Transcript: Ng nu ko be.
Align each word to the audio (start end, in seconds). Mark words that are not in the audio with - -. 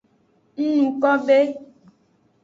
Ng 0.61 0.69
nu 0.75 0.87
ko 1.01 1.11
be. 1.25 1.39